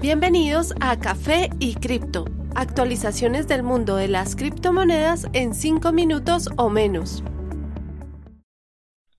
Bienvenidos 0.00 0.74
a 0.80 0.98
Café 0.98 1.50
y 1.58 1.74
Cripto, 1.74 2.24
actualizaciones 2.54 3.46
del 3.48 3.62
mundo 3.62 3.96
de 3.96 4.08
las 4.08 4.34
criptomonedas 4.34 5.26
en 5.34 5.52
5 5.52 5.92
minutos 5.92 6.48
o 6.56 6.70
menos. 6.70 7.22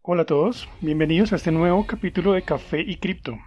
Hola 0.02 0.24
a 0.24 0.26
todos, 0.26 0.68
bienvenidos 0.80 1.34
a 1.34 1.36
este 1.36 1.52
nuevo 1.52 1.86
capítulo 1.86 2.34
de 2.34 2.42
Café 2.42 2.82
y 2.82 2.98
Cripto. 2.98 3.38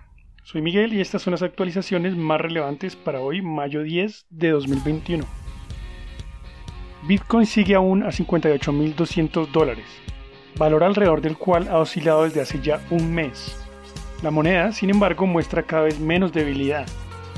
Soy 0.45 0.63
Miguel 0.63 0.95
y 0.95 1.01
estas 1.01 1.23
son 1.23 1.33
las 1.33 1.43
actualizaciones 1.43 2.17
más 2.17 2.41
relevantes 2.41 2.95
para 2.95 3.21
hoy, 3.21 3.43
mayo 3.43 3.83
10 3.83 4.27
de 4.31 4.51
2021. 4.51 5.25
Bitcoin 7.09 7.47
sigue 7.47 7.75
aún 7.75 8.05
a 8.05 8.11
58.200 8.11 9.49
dólares, 9.49 9.87
valor 10.57 10.85
alrededor 10.85 11.21
del 11.21 11.37
cual 11.37 11.67
ha 11.67 11.79
oscilado 11.79 12.23
desde 12.23 12.43
hace 12.43 12.61
ya 12.61 12.81
un 12.91 13.13
mes. 13.13 13.61
La 14.23 14.31
moneda, 14.31 14.71
sin 14.71 14.91
embargo, 14.91 15.27
muestra 15.27 15.65
cada 15.65 15.83
vez 15.83 15.99
menos 15.99 16.33
debilidad, 16.33 16.87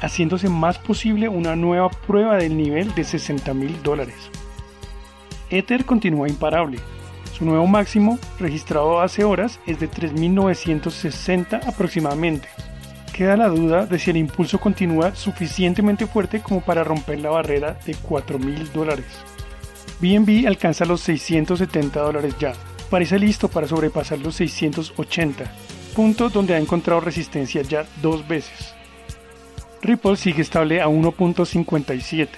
haciéndose 0.06 0.48
más 0.48 0.78
posible 0.78 1.28
una 1.28 1.56
nueva 1.56 1.90
prueba 1.90 2.36
del 2.36 2.56
nivel 2.56 2.94
de 2.94 3.04
60 3.04 3.52
mil 3.54 3.82
dólares. 3.82 4.30
Ether 5.50 5.84
continúa 5.84 6.28
imparable. 6.28 6.78
Su 7.36 7.44
nuevo 7.44 7.66
máximo, 7.66 8.18
registrado 8.38 9.00
hace 9.00 9.24
horas, 9.24 9.60
es 9.66 9.78
de 9.78 9.90
3.960 9.90 11.66
aproximadamente. 11.66 12.48
Queda 13.12 13.36
la 13.36 13.48
duda 13.48 13.86
de 13.86 13.98
si 13.98 14.10
el 14.10 14.16
impulso 14.16 14.58
continúa 14.58 15.14
suficientemente 15.14 16.06
fuerte 16.06 16.40
como 16.40 16.60
para 16.60 16.84
romper 16.84 17.20
la 17.20 17.30
barrera 17.30 17.78
de 17.84 17.94
4.000 17.94 18.72
dólares. 18.72 19.06
BNB 20.00 20.46
alcanza 20.46 20.84
los 20.84 21.00
670 21.00 22.00
dólares 22.00 22.34
ya. 22.38 22.52
Parece 22.90 23.18
listo 23.18 23.48
para 23.48 23.66
sobrepasar 23.66 24.18
los 24.18 24.36
680, 24.36 25.44
punto 25.94 26.28
donde 26.28 26.54
ha 26.54 26.58
encontrado 26.58 27.00
resistencia 27.00 27.62
ya 27.62 27.84
dos 28.00 28.26
veces. 28.28 28.75
Ripple 29.82 30.16
sigue 30.16 30.42
estable 30.42 30.80
a 30.80 30.88
1.57, 30.88 32.28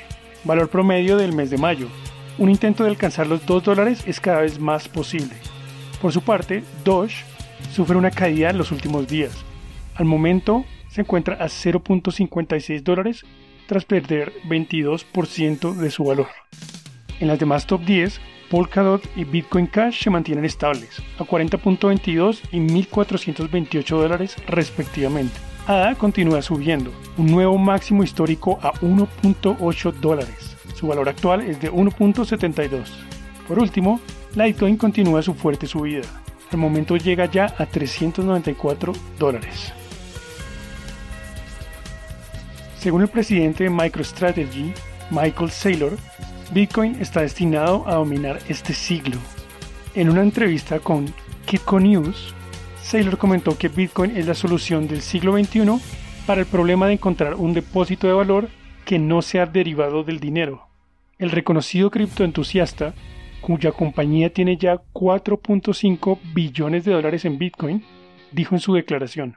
valor 0.45 0.69
promedio 0.69 1.17
del 1.17 1.35
mes 1.35 1.51
de 1.51 1.59
mayo. 1.59 1.89
Un 2.37 2.51
intento 2.51 2.85
de 2.85 2.91
alcanzar 2.91 3.27
los 3.27 3.47
2 3.47 3.65
dólares 3.65 4.03
es 4.07 4.21
cada 4.21 4.43
vez 4.43 4.59
más 4.59 4.89
posible. 4.89 5.35
Por 6.01 6.13
su 6.13 6.23
parte, 6.23 6.63
Doge 6.85 7.25
sufre 7.73 7.97
una 7.97 8.11
caída 8.11 8.51
en 8.51 8.59
los 8.59 8.71
últimos 8.71 9.09
días. 9.09 9.33
Al 9.95 10.05
momento 10.05 10.65
se 10.89 11.01
encuentra 11.01 11.35
a 11.37 11.47
0.56 11.47 12.83
dólares 12.83 13.25
tras 13.67 13.85
perder 13.85 14.33
22% 14.49 15.75
de 15.75 15.91
su 15.91 16.05
valor. 16.05 16.29
En 17.21 17.29
las 17.29 17.39
demás 17.39 17.67
top 17.67 17.83
10, 17.83 18.21
Polkadot 18.51 19.05
y 19.17 19.25
Bitcoin 19.25 19.67
Cash 19.67 20.05
se 20.05 20.11
mantienen 20.11 20.45
estables, 20.45 21.03
a 21.19 21.25
40.22 21.25 22.41
y 22.53 22.59
1.428 22.59 23.89
dólares 23.89 24.37
respectivamente. 24.47 25.48
ADA 25.69 25.97
continúa 25.97 26.41
subiendo, 26.41 26.91
un 27.19 27.27
nuevo 27.27 27.59
máximo 27.59 28.03
histórico 28.03 28.59
a 28.63 28.73
1.8 28.81 29.93
dólares. 29.93 30.57
Su 30.75 30.87
valor 30.87 31.11
actual 31.11 31.43
es 31.43 31.61
de 31.61 31.71
1.72. 31.71 32.89
Por 33.47 33.59
último, 33.59 34.01
Litecoin 34.35 34.79
continúa 34.79 35.21
su 35.21 35.35
fuerte 35.35 35.67
subida. 35.67 36.07
Al 36.51 36.57
momento 36.57 36.97
llega 36.97 37.27
ya 37.27 37.55
a 37.59 37.67
394 37.67 38.95
dólares. 39.19 39.75
Según 42.79 43.03
el 43.03 43.09
presidente 43.09 43.65
de 43.65 43.71
MicroStrategy, 43.71 44.73
Michael 45.11 45.51
Saylor, 45.51 45.99
Bitcoin 46.51 46.97
está 46.99 47.21
destinado 47.21 47.87
a 47.87 47.97
dominar 47.97 48.39
este 48.49 48.73
siglo. 48.73 49.19
En 49.95 50.09
una 50.09 50.23
entrevista 50.23 50.81
con 50.81 51.13
Kitco 51.45 51.79
News, 51.79 52.35
Saylor 52.89 53.19
comentó 53.19 53.59
que 53.59 53.69
Bitcoin 53.69 54.17
es 54.17 54.27
la 54.27 54.33
solución 54.33 54.89
del 54.89 55.03
siglo 55.03 55.37
XXI 55.37 55.79
para 56.27 56.41
el 56.41 56.47
problema 56.47 56.87
de 56.87 56.95
encontrar 56.95 57.35
un 57.35 57.53
depósito 57.53 58.07
de 58.07 58.15
valor 58.15 58.49
que 58.87 58.99
no 58.99 59.21
sea 59.21 59.45
derivado 59.45 60.05
del 60.05 60.21
dinero. 60.21 60.69
El 61.19 61.31
reconocido 61.31 61.91
criptoentusiasta, 61.91 62.95
cuya 63.43 63.73
compañía 63.73 64.33
tiene 64.33 64.57
ya 64.57 64.81
4.5 64.95 66.19
billones 66.33 66.87
de 66.87 66.93
dólares 66.93 67.27
en 67.27 67.37
Bitcoin, 67.37 67.85
dijo 68.33 68.55
en 68.55 68.61
su 68.63 68.73
declaración, 68.73 69.37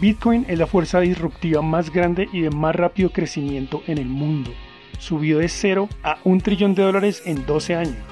Bitcoin 0.00 0.46
es 0.48 0.58
la 0.58 0.66
fuerza 0.66 1.00
disruptiva 1.00 1.60
más 1.60 1.92
grande 1.92 2.26
y 2.32 2.40
de 2.40 2.50
más 2.50 2.74
rápido 2.74 3.10
crecimiento 3.10 3.82
en 3.86 3.98
el 3.98 4.06
mundo. 4.06 4.50
Subió 4.98 5.40
de 5.40 5.48
0 5.48 5.90
a 6.02 6.16
un 6.24 6.40
trillón 6.40 6.74
de 6.74 6.84
dólares 6.84 7.22
en 7.26 7.44
12 7.44 7.74
años. 7.74 8.11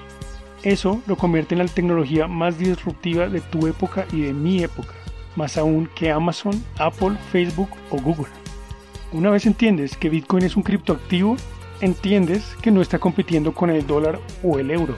Eso 0.62 1.00
lo 1.06 1.16
convierte 1.16 1.54
en 1.54 1.60
la 1.60 1.66
tecnología 1.66 2.26
más 2.26 2.59
disruptiva 2.59 3.28
de 3.28 3.41
tu 3.41 3.66
época 3.66 4.04
y 4.12 4.21
de 4.22 4.34
mi 4.34 4.62
época, 4.62 4.93
más 5.34 5.56
aún 5.56 5.88
que 5.94 6.10
Amazon, 6.10 6.62
Apple, 6.78 7.16
Facebook 7.32 7.71
o 7.88 7.97
Google. 7.97 8.31
Una 9.12 9.31
vez 9.31 9.47
entiendes 9.47 9.97
que 9.97 10.10
Bitcoin 10.10 10.44
es 10.44 10.56
un 10.56 10.62
criptoactivo, 10.62 11.37
entiendes 11.81 12.44
que 12.60 12.71
no 12.71 12.82
está 12.82 12.98
compitiendo 12.98 13.54
con 13.54 13.71
el 13.71 13.87
dólar 13.87 14.21
o 14.43 14.59
el 14.59 14.71
euro. 14.71 14.97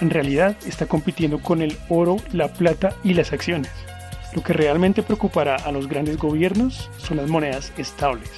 En 0.00 0.10
realidad 0.10 0.56
está 0.64 0.86
compitiendo 0.86 1.40
con 1.40 1.60
el 1.60 1.76
oro, 1.88 2.16
la 2.32 2.52
plata 2.52 2.94
y 3.02 3.14
las 3.14 3.32
acciones. 3.32 3.72
Lo 4.32 4.44
que 4.44 4.52
realmente 4.52 5.02
preocupará 5.02 5.56
a 5.56 5.72
los 5.72 5.88
grandes 5.88 6.18
gobiernos 6.18 6.88
son 6.98 7.16
las 7.16 7.28
monedas 7.28 7.72
estables. 7.76 8.30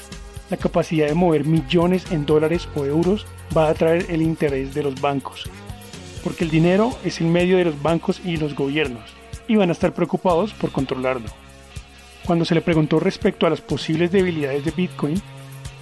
La 0.48 0.56
capacidad 0.56 1.06
de 1.06 1.14
mover 1.14 1.44
millones 1.44 2.10
en 2.10 2.24
dólares 2.24 2.66
o 2.74 2.86
euros 2.86 3.26
va 3.54 3.66
a 3.66 3.70
atraer 3.70 4.06
el 4.08 4.22
interés 4.22 4.74
de 4.74 4.82
los 4.84 4.98
bancos 5.00 5.50
porque 6.22 6.44
el 6.44 6.50
dinero 6.50 6.96
es 7.04 7.20
el 7.20 7.26
medio 7.26 7.56
de 7.56 7.64
los 7.64 7.82
bancos 7.82 8.20
y 8.24 8.36
los 8.36 8.54
gobiernos, 8.54 9.02
y 9.48 9.56
van 9.56 9.68
a 9.68 9.72
estar 9.72 9.92
preocupados 9.92 10.52
por 10.54 10.72
controlarlo. 10.72 11.28
Cuando 12.26 12.44
se 12.44 12.54
le 12.54 12.60
preguntó 12.60 13.00
respecto 13.00 13.46
a 13.46 13.50
las 13.50 13.60
posibles 13.60 14.12
debilidades 14.12 14.64
de 14.64 14.70
Bitcoin, 14.70 15.20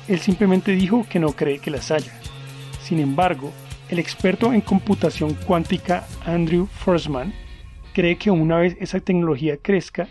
él 0.08 0.20
simplemente 0.20 0.72
dijo 0.72 1.06
que 1.08 1.20
no 1.20 1.32
cree 1.32 1.58
que 1.58 1.70
las 1.70 1.90
haya. 1.90 2.12
Sin 2.82 2.98
embargo, 2.98 3.52
el 3.90 3.98
experto 3.98 4.52
en 4.52 4.60
computación 4.60 5.34
cuántica 5.34 6.06
Andrew 6.24 6.66
Forsman 6.66 7.34
cree 7.92 8.16
que 8.16 8.30
una 8.30 8.58
vez 8.58 8.76
esa 8.80 9.00
tecnología 9.00 9.56
crezca, 9.56 10.08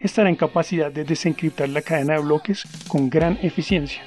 estará 0.00 0.28
en 0.28 0.36
capacidad 0.36 0.90
de 0.90 1.04
desencriptar 1.04 1.68
la 1.68 1.82
cadena 1.82 2.14
de 2.14 2.20
bloques 2.20 2.64
con 2.88 3.08
gran 3.08 3.38
eficiencia. 3.42 4.02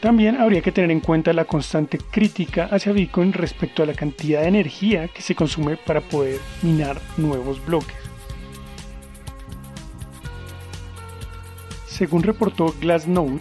También 0.00 0.40
habría 0.40 0.62
que 0.62 0.72
tener 0.72 0.90
en 0.90 1.00
cuenta 1.00 1.34
la 1.34 1.44
constante 1.44 1.98
crítica 1.98 2.68
hacia 2.70 2.92
Bitcoin 2.92 3.34
respecto 3.34 3.82
a 3.82 3.86
la 3.86 3.92
cantidad 3.92 4.40
de 4.40 4.48
energía 4.48 5.08
que 5.08 5.20
se 5.20 5.34
consume 5.34 5.76
para 5.76 6.00
poder 6.00 6.40
minar 6.62 6.98
nuevos 7.18 7.64
bloques. 7.66 7.96
Según 11.86 12.22
reportó 12.22 12.74
Glassnode, 12.80 13.40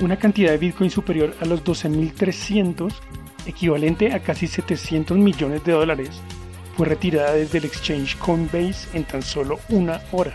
una 0.00 0.16
cantidad 0.16 0.50
de 0.50 0.58
Bitcoin 0.58 0.90
superior 0.90 1.36
a 1.40 1.44
los 1.44 1.62
12.300, 1.62 2.92
equivalente 3.46 4.12
a 4.12 4.18
casi 4.18 4.48
700 4.48 5.16
millones 5.16 5.62
de 5.62 5.70
dólares, 5.70 6.20
fue 6.76 6.86
retirada 6.88 7.34
desde 7.34 7.58
el 7.58 7.64
exchange 7.64 8.16
Coinbase 8.18 8.88
en 8.92 9.04
tan 9.04 9.22
solo 9.22 9.60
una 9.68 10.00
hora. 10.10 10.34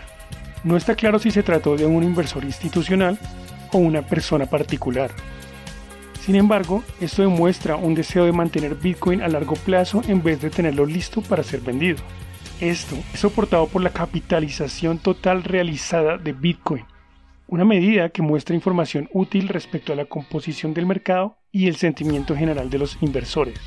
No 0.64 0.78
está 0.78 0.94
claro 0.94 1.18
si 1.18 1.30
se 1.30 1.42
trató 1.42 1.76
de 1.76 1.84
un 1.84 2.02
inversor 2.02 2.42
institucional 2.42 3.18
o 3.70 3.78
una 3.78 4.00
persona 4.00 4.46
particular. 4.46 5.10
Sin 6.24 6.36
embargo, 6.36 6.84
esto 7.00 7.22
demuestra 7.22 7.74
un 7.74 7.96
deseo 7.96 8.24
de 8.24 8.30
mantener 8.30 8.76
Bitcoin 8.76 9.22
a 9.22 9.28
largo 9.28 9.56
plazo 9.56 10.02
en 10.06 10.22
vez 10.22 10.40
de 10.40 10.50
tenerlo 10.50 10.86
listo 10.86 11.20
para 11.20 11.42
ser 11.42 11.62
vendido. 11.62 11.98
Esto 12.60 12.94
es 13.12 13.18
soportado 13.18 13.66
por 13.66 13.82
la 13.82 13.90
capitalización 13.90 14.98
total 14.98 15.42
realizada 15.42 16.18
de 16.18 16.32
Bitcoin, 16.32 16.84
una 17.48 17.64
medida 17.64 18.10
que 18.10 18.22
muestra 18.22 18.54
información 18.54 19.08
útil 19.12 19.48
respecto 19.48 19.92
a 19.92 19.96
la 19.96 20.04
composición 20.04 20.74
del 20.74 20.86
mercado 20.86 21.38
y 21.50 21.66
el 21.66 21.74
sentimiento 21.74 22.36
general 22.36 22.70
de 22.70 22.78
los 22.78 22.98
inversores. 23.00 23.58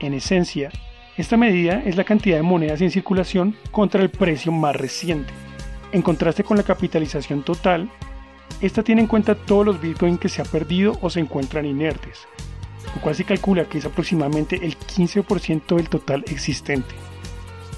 En 0.00 0.14
esencia, 0.14 0.72
esta 1.16 1.36
medida 1.36 1.80
es 1.86 1.96
la 1.96 2.02
cantidad 2.02 2.38
de 2.38 2.42
monedas 2.42 2.80
en 2.80 2.90
circulación 2.90 3.54
contra 3.70 4.02
el 4.02 4.10
precio 4.10 4.50
más 4.50 4.74
reciente. 4.74 5.32
En 5.92 6.02
contraste 6.02 6.42
con 6.42 6.56
la 6.56 6.64
capitalización 6.64 7.44
total, 7.44 7.88
esta 8.60 8.82
tiene 8.82 9.02
en 9.02 9.06
cuenta 9.06 9.34
todos 9.34 9.66
los 9.66 9.80
Bitcoin 9.80 10.16
que 10.16 10.28
se 10.28 10.40
ha 10.40 10.44
perdido 10.44 10.98
o 11.02 11.10
se 11.10 11.20
encuentran 11.20 11.66
inertes, 11.66 12.26
lo 12.94 13.00
cual 13.02 13.14
se 13.14 13.24
calcula 13.24 13.66
que 13.66 13.78
es 13.78 13.84
aproximadamente 13.84 14.64
el 14.64 14.78
15% 14.78 15.76
del 15.76 15.88
total 15.88 16.24
existente. 16.28 16.94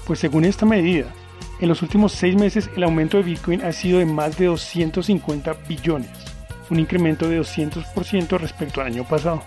Pues 0.05 0.19
según 0.19 0.45
esta 0.45 0.65
medida, 0.65 1.13
en 1.59 1.67
los 1.67 1.81
últimos 1.81 2.13
6 2.13 2.35
meses 2.35 2.69
el 2.75 2.83
aumento 2.83 3.17
de 3.17 3.23
Bitcoin 3.23 3.61
ha 3.63 3.73
sido 3.73 3.99
de 3.99 4.05
más 4.05 4.37
de 4.37 4.45
250 4.45 5.53
billones, 5.67 6.11
un 6.69 6.79
incremento 6.79 7.27
de 7.27 7.41
200% 7.41 8.39
respecto 8.39 8.79
al 8.79 8.87
año 8.87 9.03
pasado. 9.03 9.43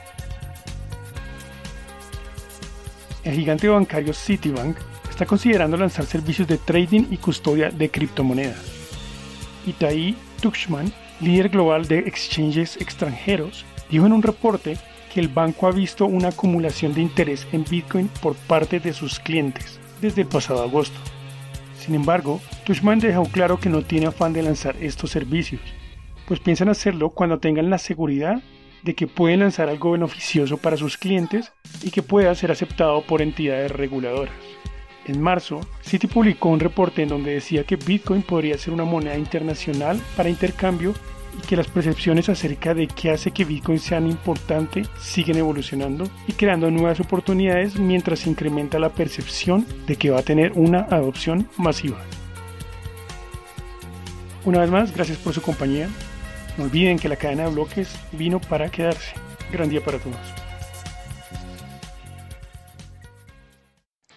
El 3.25 3.35
gigante 3.35 3.69
bancario 3.69 4.13
Citibank 4.13 4.77
está 5.09 5.25
considerando 5.25 5.77
lanzar 5.77 6.05
servicios 6.05 6.49
de 6.49 6.59
trading 6.59 7.07
y 7.11 7.17
custodia 7.17 7.71
de 7.71 7.91
criptomonedas. 7.91 8.61
Itai 9.67 10.17
Tuchman 10.41 10.93
líder 11.23 11.49
global 11.49 11.87
de 11.87 12.01
exchanges 12.01 12.77
extranjeros, 12.81 13.65
dijo 13.91 14.07
en 14.07 14.13
un 14.13 14.23
reporte 14.23 14.77
que 15.13 15.21
el 15.21 15.29
banco 15.29 15.67
ha 15.67 15.73
visto 15.73 16.07
una 16.07 16.29
acumulación 16.29 16.95
de 16.95 17.03
interés 17.03 17.47
en 17.53 17.65
Bitcoin 17.65 18.09
por 18.21 18.35
parte 18.35 18.81
de 18.81 18.93
sus 18.93 19.21
clientes 19.21 19.79
desde 20.01 20.23
el 20.23 20.29
pasado 20.29 20.63
agosto. 20.63 20.99
Sin 21.79 21.95
embargo, 21.95 22.41
Tushman 22.65 23.01
dejó 23.01 23.25
claro 23.25 23.59
que 23.59 23.69
no 23.69 23.83
tiene 23.83 24.07
afán 24.07 24.33
de 24.33 24.43
lanzar 24.43 24.77
estos 24.81 25.11
servicios. 25.11 25.61
pues 26.27 26.41
piensan 26.41 26.69
hacerlo 26.69 27.11
cuando 27.11 27.41
tengan 27.41 27.69
la 27.69 27.79
seguridad 27.79 28.41
de 28.83 28.95
que 28.95 29.07
pueden 29.07 29.41
lanzar 29.41 29.69
algo 29.69 29.91
beneficioso 29.91 30.57
para 30.57 30.77
sus 30.77 30.97
clientes 30.97 31.53
y 31.83 31.91
que 31.91 32.03
pueda 32.03 32.35
ser 32.35 32.51
aceptado 32.51 33.03
por 33.03 33.21
entidades 33.21 33.71
reguladoras. 33.71 34.35
En 35.05 35.21
marzo, 35.21 35.61
Citi 35.83 36.07
publicó 36.07 36.49
un 36.49 36.61
reporte 36.61 37.03
en 37.03 37.09
donde 37.09 37.35
decía 37.35 37.65
que 37.65 37.77
Bitcoin 37.77 38.23
podría 38.23 38.57
ser 38.57 38.73
una 38.73 38.85
moneda 38.85 39.19
internacional 39.19 40.01
para 40.17 40.29
intercambio 40.29 40.95
y 41.37 41.47
que 41.47 41.57
las 41.57 41.69
percepciones 41.69 42.29
acerca 42.29 42.75
de 42.75 42.87
qué 42.87 43.11
hace 43.11 43.31
que 43.31 43.45
Bitcoin 43.45 43.79
sean 43.79 44.07
importante 44.07 44.85
siguen 44.99 45.39
evolucionando 45.39 46.09
y 46.27 46.33
creando 46.33 46.71
nuevas 46.71 47.01
oportunidades 47.01 47.79
mientras 47.79 48.21
se 48.21 48.31
incrementa 48.31 48.79
la 48.79 48.91
percepción 48.91 49.67
de 49.87 49.97
que 49.97 50.11
va 50.11 50.21
a 50.21 50.25
tener 50.25 50.53
una 50.53 50.81
adopción 50.81 51.49
masiva. 51.57 51.99
Una 54.45 54.61
vez 54.61 54.71
más, 54.71 54.95
gracias 54.95 55.19
por 55.19 55.33
su 55.33 55.41
compañía. 55.41 55.89
No 56.59 56.65
olviden 56.65 56.99
que 56.99 57.09
la 57.09 57.17
cadena 57.17 57.45
de 57.45 57.51
bloques 57.51 57.95
vino 58.13 58.41
para 58.41 58.71
quedarse. 58.71 59.15
Gran 59.53 59.69
día 59.69 59.83
para 59.83 59.99
todos. 59.99 60.42